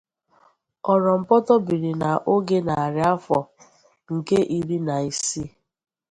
Orompoto 0.91 1.53
biri 1.65 1.91
na 2.01 2.11
oge 2.33 2.59
narị 2.67 3.01
afọ 3.13 3.37
nke 4.15 4.37
iri 4.57 4.77
na 4.87 4.95
isii. 5.09 5.49